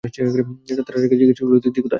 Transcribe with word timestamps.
তাতা 0.03 0.91
রাজাকে 0.91 1.15
জিজ্ঞাসা 1.19 1.43
করিল, 1.43 1.57
দিদি 1.63 1.79
কোথায়? 1.79 1.89